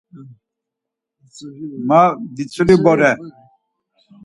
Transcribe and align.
Ma 1.87 2.01
Vitzuri 2.35 2.75
bore. 2.83 3.11